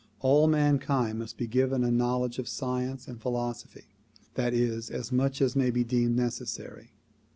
All 0.21 0.47
man 0.47 0.79
kind 0.79 1.19
must 1.19 1.37
be 1.37 1.45
given 1.45 1.83
a 1.83 1.91
knowledge 1.91 2.39
of 2.39 2.47
science 2.47 3.07
and 3.07 3.21
philosophy; 3.21 3.85
that 4.33 4.51
is, 4.51 4.89
as 4.89 5.11
much 5.11 5.43
as 5.43 5.55
may 5.55 5.69
be 5.69 5.83
deemed 5.83 6.15
necessary. 6.15 6.89